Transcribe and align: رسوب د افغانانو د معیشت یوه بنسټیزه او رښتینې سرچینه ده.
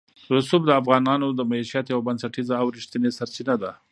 رسوب 0.35 0.61
د 0.65 0.71
افغانانو 0.81 1.27
د 1.33 1.39
معیشت 1.51 1.85
یوه 1.89 2.05
بنسټیزه 2.07 2.55
او 2.61 2.67
رښتینې 2.77 3.09
سرچینه 3.17 3.55
ده. 3.61 3.71